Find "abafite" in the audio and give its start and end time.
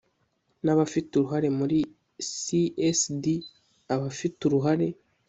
0.73-1.09, 3.93-4.39